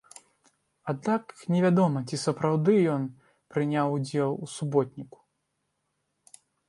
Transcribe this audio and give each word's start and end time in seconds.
Аднак 0.93 1.23
невядома, 1.55 1.99
ці 2.09 2.19
сапраўды 2.21 2.73
ён 2.95 3.03
прыняў 3.55 3.87
удзел 3.99 4.31
у 4.49 4.51
суботніку. 4.55 5.19